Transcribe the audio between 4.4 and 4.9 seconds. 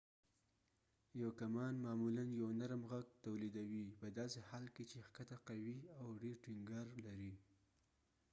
حال کې